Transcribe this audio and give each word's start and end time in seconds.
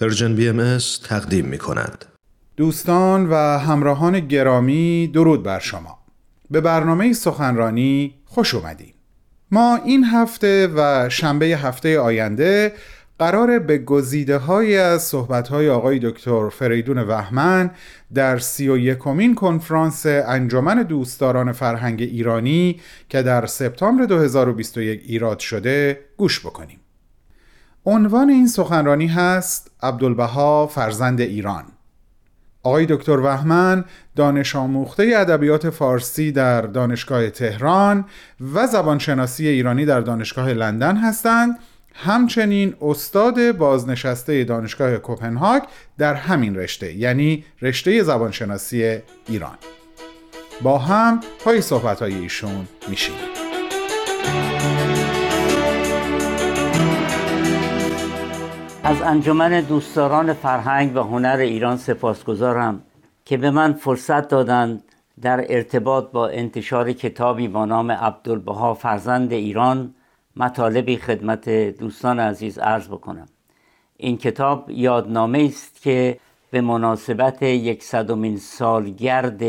Persian 0.00 0.34
BMS 0.34 0.78
تقدیم 1.04 1.44
می 1.44 1.58
کند. 1.58 2.04
دوستان 2.56 3.28
و 3.30 3.34
همراهان 3.58 4.20
گرامی 4.20 5.10
درود 5.14 5.42
بر 5.42 5.58
شما. 5.58 5.98
به 6.50 6.60
برنامه 6.60 7.12
سخنرانی 7.12 8.14
خوش 8.24 8.54
اومدیم 8.54 8.94
ما 9.50 9.76
این 9.84 10.04
هفته 10.04 10.68
و 10.76 11.08
شنبه 11.08 11.46
هفته 11.46 11.98
آینده 11.98 12.72
قراره 13.18 13.58
به 13.58 13.78
گزیده 13.78 14.38
هایی 14.38 14.76
از 14.76 15.02
صحبت 15.02 15.48
های 15.48 15.70
آقای 15.70 15.98
دکتر 15.98 16.48
فریدون 16.48 16.98
وهمن 16.98 17.70
در 18.14 18.38
سی 18.38 18.68
و 18.68 18.76
یکمین 18.76 19.34
کنفرانس 19.34 20.06
انجمن 20.06 20.82
دوستداران 20.82 21.52
فرهنگ 21.52 22.02
ایرانی 22.02 22.80
که 23.08 23.22
در 23.22 23.46
سپتامبر 23.46 24.04
2021 24.04 25.02
ایراد 25.04 25.38
شده 25.38 26.00
گوش 26.16 26.40
بکنیم. 26.40 26.80
عنوان 27.88 28.30
این 28.30 28.46
سخنرانی 28.46 29.06
هست 29.06 29.70
عبدالبها 29.82 30.66
فرزند 30.66 31.20
ایران. 31.20 31.64
آقای 32.62 32.86
دکتر 32.86 33.18
وحمن 33.18 33.84
دانش 34.16 34.56
آموخته 34.56 35.12
ادبیات 35.16 35.70
فارسی 35.70 36.32
در 36.32 36.60
دانشگاه 36.60 37.30
تهران 37.30 38.04
و 38.54 38.66
زبانشناسی 38.66 39.48
ایرانی 39.48 39.84
در 39.84 40.00
دانشگاه 40.00 40.52
لندن 40.52 40.96
هستند. 40.96 41.58
همچنین 41.94 42.74
استاد 42.82 43.52
بازنشسته 43.52 44.44
دانشگاه 44.44 44.96
کوپنهاگ 44.96 45.62
در 45.98 46.14
همین 46.14 46.56
رشته 46.56 46.92
یعنی 46.92 47.44
رشته 47.62 48.02
زبانشناسی 48.02 48.98
ایران. 49.28 49.58
با 50.62 50.78
هم 50.78 51.20
پای 51.44 51.60
صحبت 51.60 52.02
ایشون 52.02 52.68
میشینیم. 52.88 53.47
از 58.88 59.02
انجمن 59.02 59.60
دوستداران 59.60 60.32
فرهنگ 60.32 60.96
و 60.96 61.00
هنر 61.00 61.36
ایران 61.36 61.76
سپاسگزارم 61.76 62.82
که 63.24 63.36
به 63.36 63.50
من 63.50 63.72
فرصت 63.72 64.28
دادند 64.28 64.82
در 65.20 65.44
ارتباط 65.48 66.10
با 66.10 66.28
انتشار 66.28 66.92
کتابی 66.92 67.48
با 67.48 67.64
نام 67.64 67.90
عبدالبها 67.90 68.74
فرزند 68.74 69.32
ایران 69.32 69.94
مطالبی 70.36 70.96
خدمت 70.96 71.48
دوستان 71.78 72.20
عزیز 72.20 72.58
عرض 72.58 72.88
بکنم. 72.88 73.26
این 73.96 74.18
کتاب 74.18 74.70
یادنامه 74.70 75.44
است 75.52 75.82
که 75.82 76.18
به 76.50 76.60
مناسبت 76.60 77.42
یکصدمین 77.42 78.36
سالگرد 78.36 79.42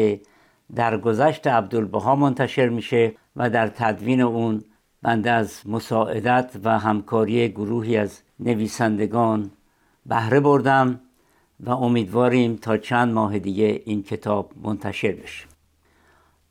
درگذشت 0.75 1.47
عبدالبها 1.47 2.15
منتشر 2.15 2.69
میشه 2.69 3.13
و 3.35 3.49
در 3.49 3.67
تدوین 3.67 4.21
اون 4.21 4.63
بنده 5.01 5.31
از 5.31 5.61
مساعدت 5.65 6.51
و 6.63 6.79
همکاری 6.79 7.49
گروهی 7.49 7.97
از 7.97 8.21
نویسندگان 8.39 9.51
بهره 10.05 10.39
بردم 10.39 10.99
و 11.59 11.69
امیدواریم 11.69 12.55
تا 12.55 12.77
چند 12.77 13.13
ماه 13.13 13.39
دیگه 13.39 13.81
این 13.85 14.03
کتاب 14.03 14.51
منتشر 14.63 15.11
بشه. 15.11 15.45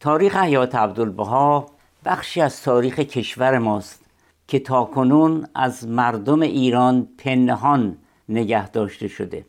تاریخ 0.01 0.37
حیات 0.37 0.75
عبدالبها 0.75 1.67
بخشی 2.05 2.41
از 2.41 2.63
تاریخ 2.63 2.99
کشور 2.99 3.59
ماست 3.59 4.05
که 4.49 4.59
تاکنون 4.59 5.47
از 5.55 5.89
مردم 5.89 6.43
ایران 6.43 7.09
پنهان 7.19 7.97
نگه 8.29 8.69
داشته 8.69 9.09
شده. 9.09 9.45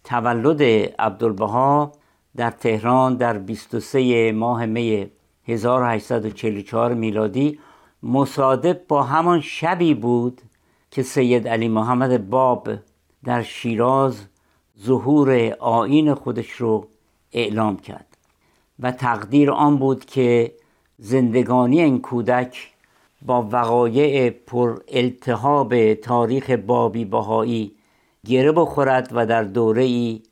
تولد 0.04 0.62
عبدالبها 0.98 1.92
در 2.36 2.50
تهران 2.50 3.16
در 3.16 3.38
23 3.38 4.32
ماه 4.32 4.66
می 4.66 5.10
1844 5.48 6.94
میلادی 6.94 7.58
مصادف 8.02 8.76
با 8.88 9.02
همان 9.02 9.40
شبی 9.40 9.94
بود 9.94 10.42
که 10.90 11.02
سید 11.02 11.48
علی 11.48 11.68
محمد 11.68 12.30
باب 12.30 12.68
در 13.24 13.42
شیراز 13.42 14.26
ظهور 14.80 15.56
آین 15.60 16.14
خودش 16.14 16.50
رو 16.50 16.88
اعلام 17.32 17.76
کرد 17.76 18.16
و 18.78 18.92
تقدیر 18.92 19.50
آن 19.50 19.76
بود 19.76 20.04
که 20.04 20.52
زندگانی 20.98 21.80
این 21.80 22.00
کودک 22.00 22.70
با 23.22 23.48
وقایع 23.52 24.30
پر 24.30 24.78
التهاب 24.88 25.94
تاریخ 25.94 26.50
بابی 26.50 27.04
بهایی 27.04 27.72
گره 28.26 28.52
بخورد 28.52 29.08
و 29.12 29.26
در 29.26 29.42
دوره 29.42 29.82
ای 29.82 30.22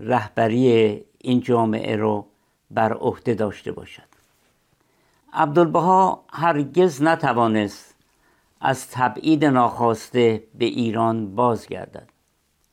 رهبری 0.00 1.00
این 1.22 1.40
جامعه 1.40 1.96
رو 1.96 2.26
بر 2.70 2.92
عهده 2.92 3.34
داشته 3.34 3.72
باشد. 3.72 4.02
عبدالبها 5.32 6.24
هرگز 6.32 7.02
نتوانست 7.02 7.94
از 8.60 8.90
تبعید 8.90 9.44
ناخواسته 9.44 10.44
به 10.54 10.64
ایران 10.64 11.34
بازگردد. 11.34 12.08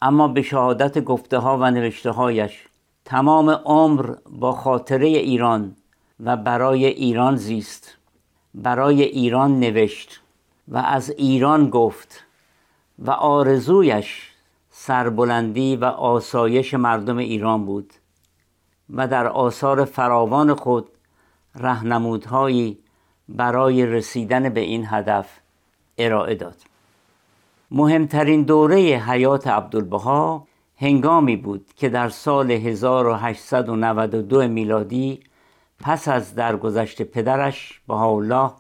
اما 0.02 0.28
به 0.28 0.42
شهادت 0.42 1.00
گفته 1.04 1.38
ها 1.38 1.58
و 1.58 1.72
نوشته 1.72 2.12
هایش 2.12 2.68
تمام 3.06 3.50
عمر 3.50 4.16
با 4.30 4.52
خاطره 4.52 5.08
ایران 5.08 5.76
و 6.20 6.38
برای 6.38 6.86
ایران 6.86 7.36
زیست 7.36 7.98
برای 8.56 9.02
ایران 9.04 9.60
نوشت 9.60 10.22
و 10.68 10.78
از 10.78 11.10
ایران 11.10 11.70
گفت 11.70 12.24
و 13.00 13.12
آرزویش 13.12 14.32
سربلندی 14.70 15.76
و 15.76 15.86
آسایش 15.86 16.74
مردم 16.74 17.18
ایران 17.18 17.66
بود. 17.66 17.94
و 18.94 19.08
در 19.08 19.28
آثار 19.28 19.86
فراوان 19.86 20.54
خود 20.54 20.90
رهنمودهایی 21.56 22.78
برای 23.30 23.86
رسیدن 23.86 24.50
به 24.50 24.60
این 24.60 24.86
هدف 24.88 25.40
ارائه 25.98 26.36
داد. 26.36 26.56
مهمترین 27.72 28.44
دوره 28.44 28.78
حیات 28.80 29.48
عبدالبها 29.48 30.48
هنگامی 30.78 31.36
بود 31.36 31.70
که 31.76 31.90
در 31.90 32.10
سال 32.10 32.52
1892 32.52 34.48
میلادی 34.48 35.20
پس 35.80 36.08
از 36.08 36.36
درگذشت 36.36 37.02
پدرش 37.02 37.82
بهاءالله 37.88 38.52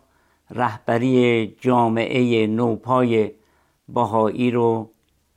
رهبری 0.52 1.56
جامعه 1.62 2.48
نوپای 2.48 3.32
بهایی 3.90 4.52
رو 4.52 4.90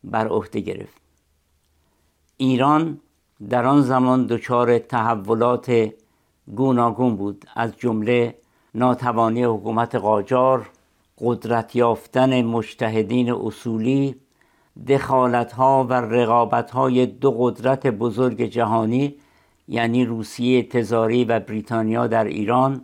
بر 0.05 0.29
عهده 0.29 0.61
گرفت. 0.61 1.03
ایران 2.37 3.01
در 3.51 3.67
آن 3.67 3.83
زمان 3.83 4.27
دچار 4.27 4.79
تحولات 4.79 5.93
گوناگون 6.57 7.17
بود. 7.17 7.45
از 7.55 7.77
جمله 7.77 8.35
ناتوانی 8.75 9.45
حکومت 9.45 9.95
قاجار 9.95 10.71
قدرت 11.19 11.77
یافتن 11.77 12.43
مجتهدین 12.43 13.33
اصولی 13.33 14.17
دخالت 14.89 15.53
ها 15.53 15.87
و 15.91 15.93
رقابت 15.93 16.71
های 16.71 17.07
دو 17.07 17.31
قدرت 17.39 17.87
بزرگ 17.87 18.43
جهانی 18.43 19.15
یعنی 19.69 20.05
روسیه 20.05 20.63
تزاری 20.63 21.25
و 21.25 21.41
بریتانیا 21.41 22.07
در 22.07 22.25
ایران. 22.25 22.83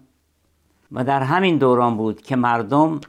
و 0.92 1.04
در 1.04 1.22
همین 1.22 1.58
دوران 1.58 1.96
بود 1.96 2.22
که 2.22 2.36
مردم 2.36 3.00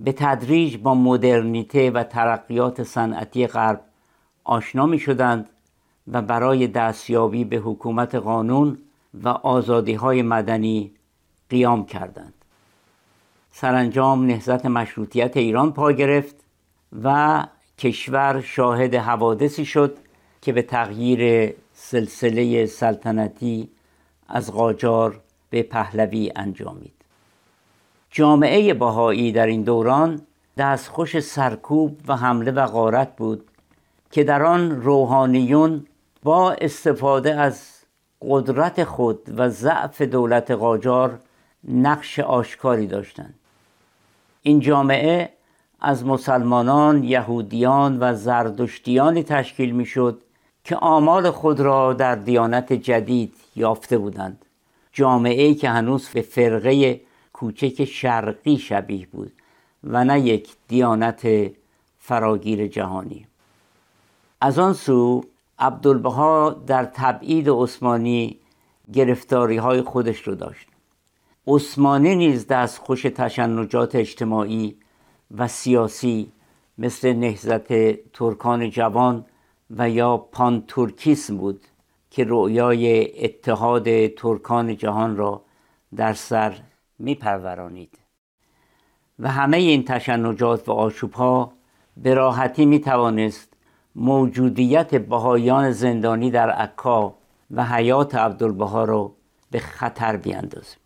به 0.00 0.12
تدریج 0.12 0.76
با 0.76 0.94
مدرنیته 0.94 1.90
و 1.90 2.02
ترقیات 2.02 2.82
صنعتی 2.82 3.46
غرب 3.46 3.80
آشنا 4.44 4.86
می 4.86 4.98
شدند 4.98 5.50
و 6.12 6.22
برای 6.22 6.66
دستیابی 6.66 7.44
به 7.44 7.56
حکومت 7.56 8.14
قانون 8.14 8.78
و 9.24 9.28
آزادی 9.28 9.94
های 9.94 10.22
مدنی 10.22 10.92
قیام 11.50 11.86
کردند. 11.86 12.34
سرانجام 13.52 14.26
نهضت 14.26 14.66
مشروطیت 14.66 15.36
ایران 15.36 15.72
پا 15.72 15.92
گرفت 15.92 16.36
و 17.02 17.46
کشور 17.78 18.40
شاهد 18.40 18.94
حوادثی 18.94 19.64
شد 19.64 19.98
که 20.42 20.52
به 20.52 20.62
تغییر 20.62 21.52
سلسله 21.72 22.66
سلطنتی 22.66 23.68
از 24.28 24.52
قاجار 24.52 25.20
به 25.50 25.62
پهلوی 25.62 26.32
انجامید. 26.36 26.92
جامعه 28.10 28.74
باهایی 28.74 29.32
در 29.32 29.46
این 29.46 29.62
دوران 29.62 30.22
دستخوش 30.56 31.20
سرکوب 31.20 32.00
و 32.08 32.16
حمله 32.16 32.50
و 32.50 32.66
غارت 32.66 33.16
بود 33.16 33.44
که 34.10 34.24
در 34.24 34.42
آن 34.42 34.82
روحانیون 34.82 35.86
با 36.22 36.52
استفاده 36.52 37.34
از 37.34 37.68
قدرت 38.22 38.84
خود 38.84 39.20
و 39.36 39.48
ضعف 39.48 40.02
دولت 40.02 40.50
قاجار 40.50 41.18
نقش 41.68 42.18
آشکاری 42.18 42.86
داشتند. 42.86 43.34
این 44.42 44.60
جامعه 44.60 45.30
از 45.80 46.04
مسلمانان، 46.04 47.04
یهودیان 47.04 47.98
و 48.00 48.14
زردشتیانی 48.14 49.22
تشکیل 49.22 49.70
می‌شد 49.70 50.20
که 50.64 50.76
آمال 50.76 51.30
خود 51.30 51.60
را 51.60 51.92
در 51.92 52.14
دیانت 52.14 52.72
جدید 52.72 53.34
یافته 53.56 53.98
بودند. 53.98 54.44
جامعه 54.92 55.54
که 55.54 55.70
هنوز 55.70 56.08
به 56.08 56.22
فرقه 56.22 57.00
کوچک 57.32 57.84
شرقی 57.84 58.58
شبیه 58.58 59.06
بود 59.06 59.32
و 59.84 60.04
نه 60.04 60.20
یک 60.20 60.50
دیانت 60.68 61.50
فراگیر 61.98 62.66
جهانی. 62.66 63.26
از 64.40 64.58
آن 64.58 64.72
سو 64.72 65.24
عبدالبها 65.58 66.50
در 66.66 66.84
تبعید 66.84 67.48
عثمانی 67.48 68.38
گرفتاری 68.92 69.56
های 69.56 69.82
خودش 69.82 70.20
رو 70.20 70.34
داشت. 70.34 70.68
عثمانی 71.46 72.16
نیز 72.16 72.46
دست 72.46 72.78
خوش 72.78 73.02
تشنجات 73.02 73.94
اجتماعی 73.94 74.76
و 75.36 75.48
سیاسی 75.48 76.32
مثل 76.78 77.12
نهزت 77.12 77.92
ترکان 78.12 78.70
جوان 78.70 79.24
و 79.70 79.90
یا 79.90 80.16
پانتورکیسم 80.16 81.36
بود 81.36 81.60
که 82.10 82.24
رؤیای 82.28 83.24
اتحاد 83.24 84.06
ترکان 84.06 84.76
جهان 84.76 85.16
را 85.16 85.42
در 85.96 86.12
سر 86.12 86.60
میپرورانید. 86.98 87.98
و 89.18 89.30
همه 89.30 89.56
این 89.56 89.84
تشنجات 89.84 90.68
و 90.68 90.72
آشوبها 90.72 91.52
به 91.96 92.14
راحتی 92.14 92.66
می 92.66 92.80
توانست 92.80 93.47
موجودیت 93.98 94.94
بهایان 94.94 95.72
زندانی 95.72 96.30
در 96.30 96.50
عکا 96.50 97.14
و 97.50 97.64
حیات 97.64 98.14
عبدالبها 98.14 98.84
را 98.84 99.12
به 99.50 99.58
خطر 99.58 100.16
بیاندازه 100.16 100.76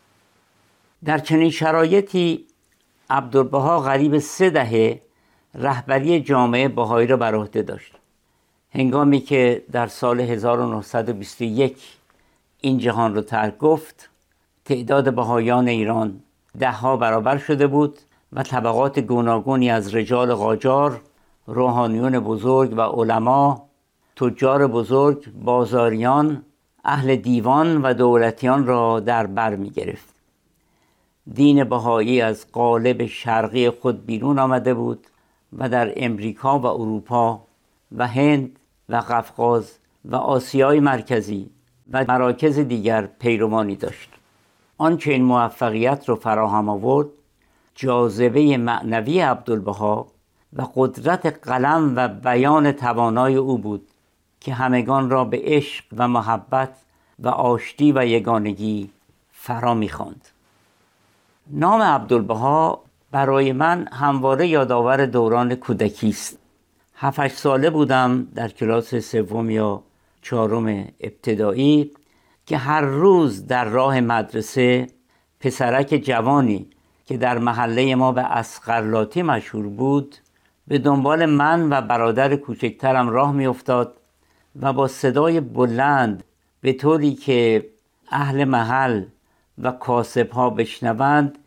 در 1.05 1.19
چنین 1.19 1.50
شرایطی 1.50 2.47
عبدالبها 3.11 3.81
غریب 3.81 4.19
سه 4.19 4.50
دهه 4.50 5.00
رهبری 5.55 6.20
جامعه 6.20 6.69
بهایی 6.69 7.06
را 7.06 7.17
بر 7.17 7.35
عهده 7.35 7.62
داشت. 7.62 7.93
هنگامی 8.70 9.20
که 9.20 9.65
در 9.73 9.87
سال 9.87 10.20
1921 10.20 11.76
این 12.61 12.79
جهان 12.79 13.15
را 13.15 13.23
ترک 13.23 13.58
گفت 13.58 14.08
تعداد 14.65 15.15
بهایان 15.15 15.69
ایران 15.69 16.20
دهها 16.58 16.97
برابر 16.97 17.38
شده 17.38 17.67
بود 17.67 17.99
و 18.32 18.43
طبقات 18.43 18.99
گوناگونی 18.99 19.70
از 19.70 19.94
رجال 19.94 20.35
قاجار 20.35 21.00
روحانیون 21.47 22.19
بزرگ 22.19 22.75
و 22.77 22.81
علما 22.81 23.69
تجار 24.17 24.67
بزرگ 24.67 25.33
بازاریان 25.33 26.44
اهل 26.85 27.17
دیوان 27.17 27.83
و 27.83 27.94
دولتیان 27.94 28.67
را 28.67 29.00
در 29.00 29.27
بر 29.27 29.56
می 29.56 29.71
گرفت. 29.71 30.15
دین 31.35 31.65
بهایی 31.65 32.21
از 32.21 32.53
قالب 32.53 33.06
شرقی 33.06 33.71
خود 33.71 34.06
بیرون 34.06 34.39
آمده 34.39 34.75
بود 34.75 35.06
و 35.59 35.69
در 35.69 35.93
امریکا 35.97 36.59
و 36.59 36.67
اروپا 36.67 37.43
و 37.97 38.06
هند 38.06 38.59
و 38.89 38.97
قفقاز 38.97 39.79
و 40.05 40.17
آسیای 40.17 40.81
مرکزی 40.81 41.50
و 41.93 42.05
مراکز 42.09 42.59
دیگر 42.59 43.06
پیروانی 43.06 43.77
داشت. 43.77 44.11
آنچه 44.79 45.12
این 45.12 45.25
موفقیت 45.25 46.09
را 46.09 46.17
فراهم 46.17 46.69
آورد 46.69 47.09
جاذبه 47.75 48.56
معنوی 48.56 49.21
عبدالبها 49.21 50.06
و 50.56 50.62
قدرت 50.75 51.49
قلم 51.49 51.93
و 51.96 52.08
بیان 52.08 52.72
توانای 52.72 53.34
او 53.34 53.58
بود 53.58 53.88
که 54.40 54.54
همگان 54.54 55.10
را 55.10 55.25
به 55.25 55.40
عشق 55.44 55.84
و 55.96 56.08
محبت 56.08 56.75
و 57.19 57.28
آشتی 57.28 57.93
و 57.93 58.06
یگانگی 58.06 58.90
فرا 59.32 59.75
می‌خواند. 59.75 60.28
نام 61.50 61.82
عبدالبها 61.82 62.82
برای 63.10 63.52
من 63.52 63.88
همواره 63.93 64.46
یادآور 64.46 65.06
دوران 65.06 65.54
کودکی 65.54 66.08
است. 66.08 66.38
هفت 66.94 67.28
ساله 67.28 67.70
بودم 67.70 68.28
در 68.34 68.48
کلاس 68.48 68.94
سوم 68.94 69.50
یا 69.50 69.82
چهارم 70.22 70.88
ابتدایی 71.00 71.90
که 72.46 72.56
هر 72.56 72.81
روز 72.81 73.46
در 73.46 73.64
راه 73.64 74.00
مدرسه 74.00 74.87
پسرک 75.40 76.02
جوانی 76.05 76.66
که 77.06 77.16
در 77.16 77.38
محله 77.38 77.94
ما 77.94 78.12
به 78.12 78.22
اسقرلاتی 78.22 79.22
مشهور 79.22 79.66
بود 79.66 80.16
به 80.72 80.78
دنبال 80.78 81.26
من 81.26 81.72
و 81.72 81.80
برادر 81.80 82.36
کوچکترم 82.36 83.08
راه 83.08 83.32
میافتاد 83.32 83.96
و 84.60 84.72
با 84.72 84.88
صدای 84.88 85.40
بلند 85.40 86.24
به 86.60 86.72
طوری 86.72 87.14
که 87.14 87.66
اهل 88.10 88.44
محل 88.44 89.04
و 89.58 89.70
کاسب 89.70 90.30
ها 90.30 90.50
بشنوند 90.50 91.38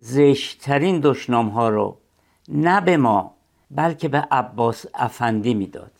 زشترین 0.00 1.00
دشنام 1.00 1.48
ها 1.48 1.68
رو 1.68 1.96
نه 2.48 2.80
به 2.80 2.96
ما 2.96 3.34
بلکه 3.70 4.08
به 4.08 4.18
عباس 4.30 4.86
افندی 4.94 5.54
می‌داد. 5.54 5.90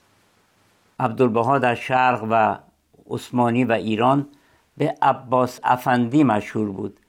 عبدالبها 1.00 1.58
در 1.58 1.74
شرق 1.74 2.26
و 2.30 2.58
عثمانی 3.10 3.64
و 3.64 3.72
ایران 3.72 4.26
به 4.76 4.94
عباس 5.02 5.60
افندی 5.64 6.24
مشهور 6.24 6.70
بود. 6.70 7.00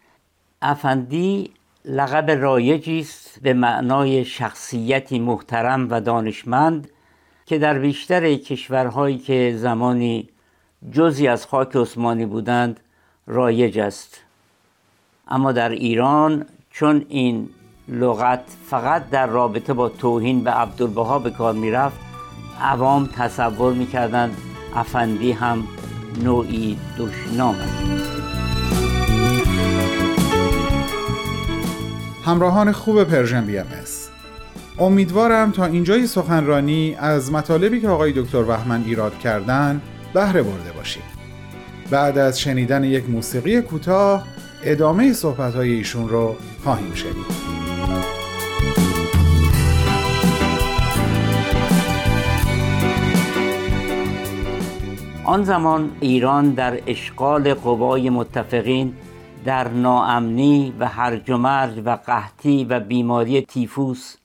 افندی 0.61 1.51
لقب 1.87 2.31
رایجی 2.31 2.99
است 2.99 3.39
به 3.41 3.53
معنای 3.53 4.25
شخصیتی 4.25 5.19
محترم 5.19 5.87
و 5.89 6.01
دانشمند 6.01 6.89
که 7.45 7.57
در 7.57 7.79
بیشتر 7.79 8.35
کشورهایی 8.35 9.17
که 9.17 9.53
زمانی 9.57 10.29
جزی 10.91 11.27
از 11.27 11.45
خاک 11.45 11.75
عثمانی 11.75 12.25
بودند 12.25 12.79
رایج 13.27 13.79
است. 13.79 14.21
اما 15.27 15.51
در 15.51 15.69
ایران 15.69 16.45
چون 16.71 17.05
این 17.09 17.49
لغت 17.87 18.43
فقط 18.69 19.09
در 19.09 19.27
رابطه 19.27 19.73
با 19.73 19.89
توهین 19.89 20.43
به 20.43 20.51
عبدالبها 20.51 21.19
به 21.19 21.29
کار 21.29 21.53
می‌رفت 21.53 21.99
عوام 22.61 23.09
تصور 23.17 23.73
می‌کردند 23.73 24.37
افندی 24.75 25.31
هم 25.31 25.67
نوعی 26.23 26.77
دشنام 26.97 27.55
است. 27.55 28.04
همراهان 32.25 32.71
خوب 32.71 33.03
Persian 33.03 33.45
BMS 33.45 33.65
امیدوارم 34.79 35.51
تا 35.51 35.65
اینجای 35.65 36.07
سخنرانی 36.07 36.95
از 36.99 37.31
مطالبی 37.31 37.81
که 37.81 37.87
آقای 37.87 38.13
دکتر 38.15 38.43
وهمن 38.43 38.83
ایراد 38.85 39.19
کردن 39.19 39.81
بهره 40.13 40.43
برده 40.43 40.71
باشید. 40.71 41.03
بعد 41.89 42.17
از 42.17 42.39
شنیدن 42.39 42.83
یک 42.83 43.09
موسیقی 43.09 43.61
کوتاه 43.61 44.23
ادامه 44.63 45.13
صحبت 45.13 45.55
ایشون 45.55 46.09
رو 46.09 46.35
خواهیم 46.63 46.93
شنید. 46.93 47.55
آن 55.23 55.43
زمان 55.43 55.91
ایران 55.99 56.49
در 56.49 56.79
اشغال 56.87 57.53
قوای 57.53 58.09
متفقین 58.09 58.93
در 59.45 59.67
ناامنی 59.67 60.73
و 60.79 60.87
هرج 60.87 61.29
و 61.29 61.37
مرج 61.37 61.81
و 61.85 61.89
قحطی 61.89 62.65
و 62.65 62.79
بیماری 62.79 63.41
تیفوس 63.41 64.15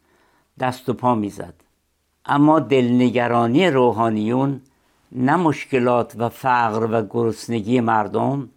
دست 0.61 0.89
و 0.89 0.93
پا 0.93 1.15
می‌زد. 1.15 1.55
اما 2.27 2.61
دلنگرانی 2.61 3.67
روحانیون 3.67 4.61
نه 5.13 5.37
مشکلات 5.37 6.15
و 6.19 6.29
فقر 6.29 6.89
و 6.91 7.07
گرسنگی 7.11 7.81
مردم 7.81 8.49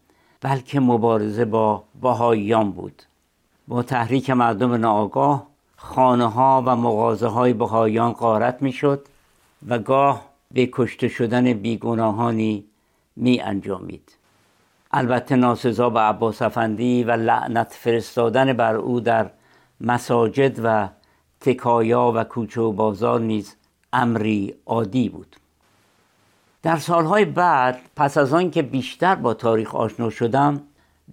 بلکه 0.41 0.79
مبارزه 0.79 1.45
با 1.45 1.83
بهاییان 2.01 2.71
بود. 2.71 3.03
با 3.67 3.83
تحریک 3.83 4.29
مردم 4.29 4.73
ناآگاه 4.73 5.47
خانه 5.75 6.31
ها 6.31 6.63
و 6.65 6.75
مغازه 6.75 7.27
های 7.27 7.53
بهاییان 7.53 8.11
قارت 8.11 8.61
می‌شد 8.61 9.05
و 9.67 9.79
گاه 9.79 10.21
به 10.51 10.69
کشته 10.73 11.07
شدن 11.07 11.53
بیگناهانی 11.53 12.63
می 13.15 13.41
انجامید 13.41 14.22
البته 14.93 15.35
ناسزا 15.35 15.89
به 15.89 15.99
عباس 15.99 16.41
افندی 16.41 17.03
و 17.03 17.11
لعنت 17.11 17.73
فرستادن 17.73 18.53
بر 18.53 18.75
او 18.75 18.99
در 18.99 19.29
مساجد 19.81 20.59
و 20.63 20.89
تکایا 21.41 22.11
و 22.15 22.23
کوچه 22.23 22.61
و 22.61 22.71
بازار 22.71 23.19
نیز 23.19 23.55
امری 23.93 24.55
عادی 24.65 25.09
بود. 25.09 25.35
در 26.63 26.77
سالهای 26.77 27.25
بعد 27.25 27.79
پس 27.95 28.17
از 28.17 28.33
آن 28.33 28.51
که 28.51 28.61
بیشتر 28.61 29.15
با 29.15 29.33
تاریخ 29.33 29.75
آشنا 29.75 30.09
شدم 30.09 30.61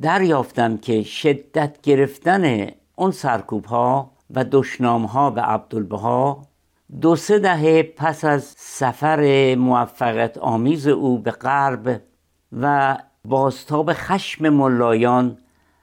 دریافتم 0.02 0.76
که 0.76 1.02
شدت 1.02 1.80
گرفتن 1.82 2.66
اون 2.96 3.10
سرکوب 3.10 3.64
ها 3.64 4.10
و 4.34 4.44
دشنام 4.44 5.04
ها 5.04 5.30
به 5.30 5.40
عبدالبها 5.40 6.42
دو 7.00 7.16
سه 7.16 7.38
دهه 7.38 7.82
پس 7.82 8.25
از 8.25 8.44
سفر 8.58 9.54
موفقیت 9.54 10.38
آمیز 10.38 10.88
او 10.88 11.18
به 11.18 11.30
غرب 11.30 12.00
و 12.60 12.96
بازتاب 13.30 13.92
خشم 13.92 14.49
ملایان 14.49 15.38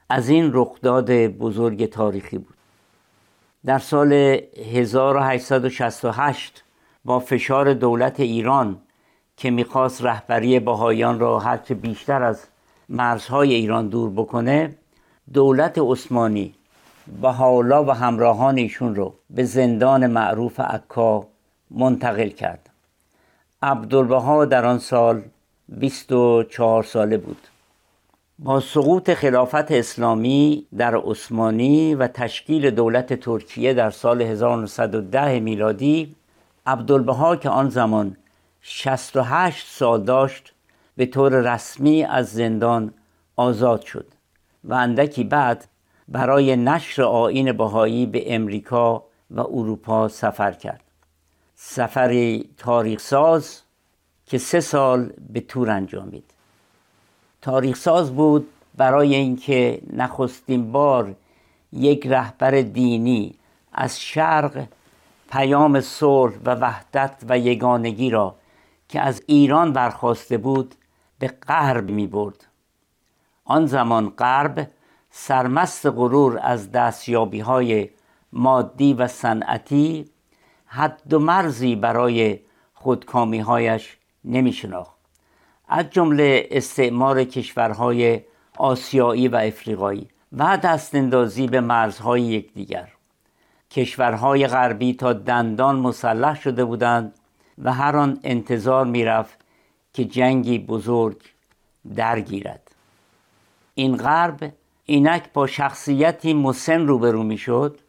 از 0.10 0.30
این 0.30 0.51
رخداد 0.54 1.12
بزرگ 1.12 1.86
تاریخی 1.86 2.38
بود. 2.38 2.56
در 3.66 3.80
سال 3.80 4.13
1868 4.13 6.63
با 7.06 7.20
فشار 7.20 7.74
دولت 7.74 8.20
ایران 8.20 8.77
که 9.38 9.51
می‌خواست 9.51 10.06
رهبری 10.06 10.60
بهایان 10.60 11.20
را 11.20 11.39
هرچه 11.39 11.74
بیشتر 11.74 12.24
از 12.24 12.44
مرزهای 12.89 13.54
ایران 13.54 13.88
دور 13.88 14.10
بکنه 14.10 14.75
دولت 15.34 15.77
عثمانی 15.77 16.54
و 17.22 17.32
حالا 17.32 17.84
و 17.84 17.92
همراهان 17.92 18.58
ایشون 18.58 18.96
رو 18.96 19.13
به 19.30 19.44
زندان 19.44 20.08
معروف 20.08 20.60
عکا 20.60 21.27
منتقل 21.72 22.30
کرد. 22.30 22.70
عبدالبها 23.62 24.46
در 24.46 24.66
آن 24.66 24.80
سال 24.80 25.24
24 25.70 26.84
ساله 26.84 27.18
بود. 27.18 27.48
با 28.40 28.60
سقوط 28.60 29.14
خلافت 29.14 29.72
اسلامی 29.72 30.68
در 30.78 30.96
عثمانی 30.96 31.96
و 31.96 32.08
تشکیل 32.08 32.70
دولت 32.70 33.14
ترکیه 33.14 33.74
در 33.74 33.90
سال 33.90 34.22
1910 34.22 35.40
میلادی 35.40 36.16
عبدالبها 36.66 37.36
که 37.36 37.50
آن 37.50 37.70
زمان 37.70 38.18
68 38.62 39.68
سال 39.68 40.04
داشت 40.04 40.54
به 40.98 41.06
طور 41.06 41.54
رسمی 41.54 42.04
از 42.04 42.28
زندان 42.28 42.94
آزاد 43.36 43.82
شد 43.82 44.08
و 44.64 44.74
اندکی 44.74 45.24
بعد 45.24 45.68
برای 46.08 46.56
نشر 46.56 47.04
آین 47.04 47.52
بهایی 47.52 48.06
به 48.06 48.36
امریکا 48.36 49.04
و 49.32 49.40
اروپا 49.40 50.08
سفر 50.08 50.52
کرد. 50.52 50.84
سفری 51.56 52.50
تاریخ 52.58 53.00
ساز 53.00 53.62
که 54.27 54.38
سه 54.38 54.60
سال 54.60 55.13
به 55.34 55.41
تور 55.41 55.69
انجامید. 55.69 56.31
تاریخ 57.41 57.77
ساز 57.77 58.15
بود 58.15 58.48
برای 58.77 59.15
اینکه 59.15 59.81
نخستین 59.93 60.72
بار 60.72 61.15
یک 61.74 62.07
رهبر 62.07 62.62
دینی 62.62 63.36
از 63.74 64.01
شرق 64.01 64.65
پیام 65.31 65.81
صلح 65.81 66.34
و 66.46 66.55
وحدت 66.55 67.24
و 67.29 67.39
یگانگی 67.39 68.10
را 68.10 68.36
که 68.89 69.01
از 69.01 69.24
ایران 69.27 69.74
برخواسته 69.74 70.38
بود 70.38 70.75
به 71.19 71.27
غرب 71.27 71.89
می 71.89 72.07
برد 72.07 72.48
آن 73.46 73.65
زمان 73.65 74.10
غرب 74.10 74.72
سرمست 75.12 75.86
غرور 75.86 76.39
از 76.43 76.72
دستیابی 76.72 77.39
های 77.39 77.89
مادی 78.34 78.93
و 78.93 79.07
صنعتی 79.07 80.10
حد 80.65 81.13
و 81.13 81.19
مرزی 81.19 81.75
برای 81.75 82.39
خودکامی 82.74 83.39
هایش 83.39 83.98
نمی 84.27 84.53
شناخت 84.53 84.98
از 85.67 85.89
جمله 85.89 86.48
استعمار 86.51 87.24
کشورهای 87.24 88.22
آسیایی 88.57 89.27
و 89.27 89.36
افریقایی 89.36 90.07
و 90.38 90.57
دستاندازی 90.57 91.48
به 91.48 91.62
مرزهای 91.62 92.22
یکدیگر. 92.22 92.88
کشورهای 93.72 94.48
غربی 94.48 94.93
تا 94.93 95.13
دندان 95.13 95.75
مسلح 95.75 96.41
شده 96.41 96.65
بودند 96.65 97.13
و 97.57 97.74
هر 97.74 97.98
آن 97.98 98.19
انتظار 98.24 98.86
می‌رفت 98.86 99.39
که 99.93 100.05
جنگی 100.05 100.60
بزرگ 100.60 101.22
درگیرد. 101.96 102.72
این 103.74 103.98
غرب 103.98 104.53
اینک 104.86 105.34
با 105.34 105.48
شخصیتی 105.48 106.34
مسن 106.34 106.88
روبرو 106.88 107.24
می‌شد 107.24 107.79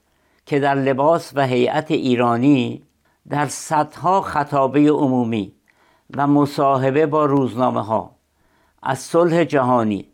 که 0.47 0.61
در 0.61 0.75
لباس 0.75 1.33
و 1.35 1.47
هیئت 1.47 1.91
ایرانی 1.91 2.83
در 3.29 3.47
صدها 3.47 4.21
خطابه 4.21 4.91
عمومی 4.91 5.53
و 6.17 6.27
مصاحبه 6.27 7.07
با 7.07 7.25
روزنامه 7.25 7.85
ها 7.85 8.11
از 8.83 8.99
صلح 8.99 9.45
جهانی 9.45 10.09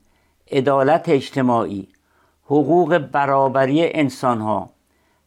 عدالت 0.50 1.08
اجتماعی 1.08 1.88
حقوق 2.44 2.98
برابری 2.98 3.92
انسان 3.92 4.40
ها 4.40 4.70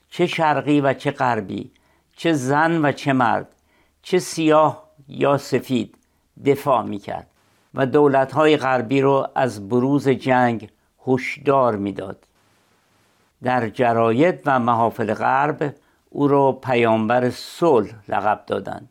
چه 0.09 0.27
شرقی 0.27 0.81
و 0.81 0.93
چه 0.93 1.11
غربی 1.11 1.71
چه 2.17 2.33
زن 2.33 2.85
و 2.85 2.91
چه 2.91 3.13
مرد 3.13 3.47
چه 4.01 4.19
سیاه 4.19 4.87
یا 5.07 5.37
سفید 5.37 5.97
دفاع 6.45 6.83
می‌کرد 6.83 7.27
و 7.73 7.85
دولت 7.85 8.31
های 8.31 8.57
غربی 8.57 9.01
رو 9.01 9.27
از 9.35 9.69
بروز 9.69 10.09
جنگ 10.09 10.69
هشدار 11.07 11.75
می‌داد. 11.75 12.23
در 13.43 13.69
جراید 13.69 14.41
و 14.45 14.59
محافل 14.59 15.13
غرب 15.13 15.75
او 16.09 16.27
را 16.27 16.51
پیامبر 16.51 17.29
صلح 17.29 17.93
لقب 18.07 18.43
دادند. 18.47 18.89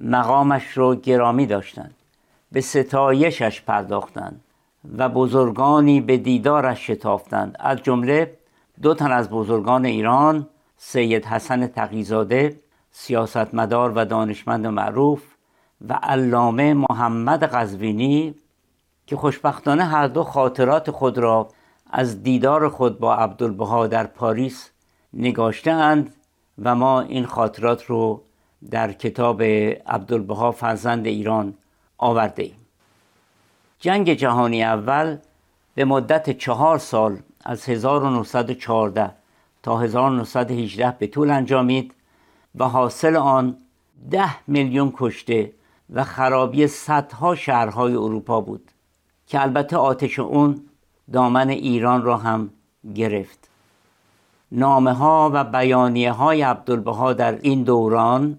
مقامش 0.00 0.76
رو 0.76 0.94
گرامی 0.94 1.46
داشتند. 1.46 1.94
به 2.52 2.60
ستایشش 2.60 3.60
پرداختند 3.60 4.40
و 4.98 5.08
بزرگانی 5.08 6.00
به 6.00 6.16
دیدارش 6.16 6.90
شتافتند. 6.90 7.56
از 7.60 7.78
جمله 7.82 8.36
دو 8.82 8.94
تن 8.94 9.12
از 9.12 9.30
بزرگان 9.30 9.84
ایران 9.84 10.46
سید 10.76 11.24
حسن 11.24 11.66
تقیزاده 11.66 12.60
سیاستمدار 12.90 13.92
و 13.96 14.04
دانشمند 14.04 14.66
معروف 14.66 15.22
و 15.88 15.92
علامه 16.02 16.74
محمد 16.74 17.44
قزوینی 17.44 18.34
که 19.06 19.16
خوشبختانه 19.16 19.84
هر 19.84 20.06
دو 20.06 20.24
خاطرات 20.24 20.90
خود 20.90 21.18
را 21.18 21.48
از 21.90 22.22
دیدار 22.22 22.68
خود 22.68 22.98
با 22.98 23.14
عبدالبها 23.14 23.86
در 23.86 24.06
پاریس 24.06 24.70
نگاشتهاند 25.14 26.14
و 26.62 26.74
ما 26.74 27.00
این 27.00 27.26
خاطرات 27.26 27.84
رو 27.84 28.22
در 28.70 28.92
کتاب 28.92 29.42
عبدالبها 29.86 30.52
فرزند 30.52 31.06
ایران 31.06 31.54
آورده 31.98 32.42
ایم. 32.42 32.56
جنگ 33.78 34.12
جهانی 34.12 34.64
اول 34.64 35.16
به 35.74 35.84
مدت 35.84 36.38
چهار 36.38 36.78
سال 36.78 37.18
از 37.44 37.68
1914 37.68 39.10
تا 39.62 39.78
1918 39.78 40.90
به 40.98 41.06
طول 41.06 41.30
انجامید 41.30 41.94
و 42.54 42.68
حاصل 42.68 43.16
آن 43.16 43.56
ده 44.10 44.48
میلیون 44.48 44.92
کشته 44.96 45.52
و 45.90 46.04
خرابی 46.04 46.66
صدها 46.66 47.34
شهرهای 47.34 47.94
اروپا 47.94 48.40
بود 48.40 48.70
که 49.26 49.42
البته 49.42 49.76
آتش 49.76 50.18
اون 50.18 50.62
دامن 51.12 51.48
ایران 51.48 52.02
را 52.02 52.16
هم 52.16 52.50
گرفت. 52.94 53.48
نامه 54.52 54.92
ها 54.92 55.30
و 55.34 55.44
بیانیه 55.44 56.12
های 56.12 56.42
عبدالبها 56.42 57.12
در 57.12 57.38
این 57.42 57.62
دوران 57.62 58.38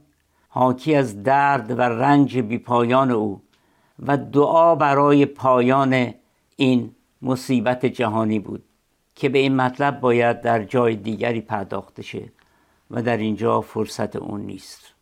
حاکی 0.53 0.95
از 0.95 1.23
درد 1.23 1.71
و 1.71 1.81
رنج 1.81 2.37
بیپایان 2.37 3.11
او 3.11 3.41
و 3.99 4.17
دعا 4.17 4.75
برای 4.75 5.25
پایان 5.25 6.13
این 6.55 6.95
مصیبت 7.21 7.85
جهانی 7.85 8.39
بود 8.39 8.63
که 9.15 9.29
به 9.29 9.39
این 9.39 9.55
مطلب 9.55 9.99
باید 9.99 10.41
در 10.41 10.63
جای 10.63 10.95
دیگری 10.95 11.41
پرداخته 11.41 12.01
شه 12.01 12.31
و 12.91 13.01
در 13.01 13.17
اینجا 13.17 13.61
فرصت 13.61 14.15
اون 14.15 14.41
نیست. 14.41 14.93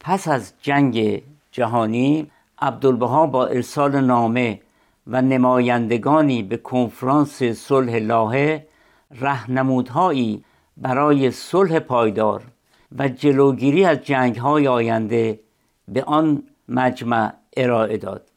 پس 0.00 0.28
از 0.28 0.52
جنگ 0.62 1.22
جهانی 1.52 2.30
عبدالبها 2.58 3.26
با 3.26 3.46
ارسال 3.46 4.00
نامه 4.00 4.60
و 5.06 5.22
نمایندگانی 5.22 6.42
به 6.42 6.56
کنفرانس 6.56 7.42
صلح 7.42 7.96
لاهه 7.96 8.66
رهنمودهایی 9.10 10.44
برای 10.76 11.30
صلح 11.30 11.78
پایدار 11.78 12.51
و 12.98 13.08
جلوگیری 13.08 13.84
از 13.84 13.98
جنگ 13.98 14.36
های 14.36 14.68
آینده 14.68 15.40
به 15.88 16.02
آن 16.04 16.42
مجمع 16.68 17.32
ارائه 17.56 17.96
داد. 17.96 18.28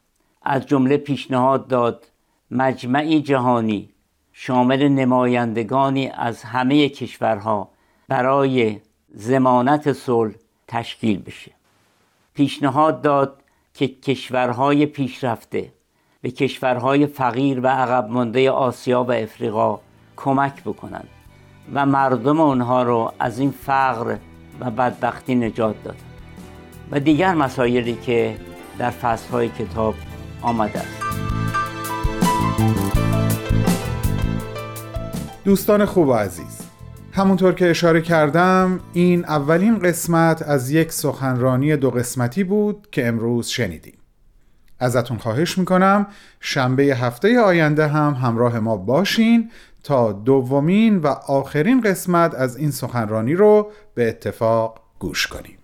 از 0.42 0.66
جمله 0.66 0.96
پیشنهاد 0.96 1.68
داد 1.68 2.06
مجمعی 2.50 3.22
جهانی 3.22 3.88
شامل 4.32 4.88
نمایندگانی 4.88 6.08
از 6.08 6.42
همه 6.42 6.88
کشورها 6.88 7.68
برای 8.08 8.80
زمانت 9.14 9.92
صلح 9.92 10.34
تشکیل 10.68 11.22
بشه. 11.22 11.52
پیشنهاد 12.34 13.02
داد 13.02 13.42
که 13.74 13.88
کشورهای 13.88 14.86
پیشرفته 14.86 15.72
به 16.20 16.30
کشورهای 16.30 17.06
فقیر 17.06 17.60
و 17.60 17.66
عقب 17.66 18.10
مانده 18.10 18.50
آسیا 18.50 19.04
و 19.04 19.12
افریقا 19.12 19.80
کمک 20.16 20.62
بکنند 20.62 21.08
و 21.74 21.86
مردم 21.86 22.40
اونها 22.40 22.82
رو 22.82 23.12
از 23.18 23.38
این 23.38 23.50
فقر 23.50 24.16
و 24.60 24.70
بدبختی 24.70 25.34
نجات 25.34 25.82
داد. 25.84 25.96
و 26.90 27.00
دیگر 27.00 27.34
مسایلی 27.34 27.94
که 27.94 28.36
در 28.78 28.90
فصلهای 28.90 29.48
کتاب 29.48 29.94
آمده 30.42 30.78
است. 30.78 31.02
دوستان 35.44 35.84
خوب 35.84 36.08
و 36.08 36.12
عزیز 36.12 36.60
همونطور 37.12 37.54
که 37.54 37.70
اشاره 37.70 38.00
کردم 38.00 38.80
این 38.92 39.24
اولین 39.24 39.78
قسمت 39.78 40.42
از 40.42 40.70
یک 40.70 40.92
سخنرانی 40.92 41.76
دو 41.76 41.90
قسمتی 41.90 42.44
بود 42.44 42.88
که 42.92 43.06
امروز 43.06 43.46
شنیدیم. 43.46 43.98
ازتون 44.78 45.18
خواهش 45.18 45.58
می‌کنم. 45.58 46.06
شنبه 46.40 46.82
هفته 46.82 47.40
آینده 47.40 47.86
هم 47.86 48.14
همراه 48.14 48.60
ما 48.60 48.76
باشین 48.76 49.50
تا 49.82 50.12
دومین 50.12 50.98
و 50.98 51.06
آخرین 51.06 51.80
قسمت 51.80 52.34
از 52.34 52.56
این 52.56 52.70
سخنرانی 52.70 53.34
رو 53.34 53.70
به 53.94 54.08
اتفاق 54.08 54.80
گوش 54.98 55.26
کنیم. 55.26 55.58